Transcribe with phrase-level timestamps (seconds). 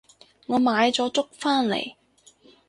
[0.47, 1.93] 我買咗粥返嚟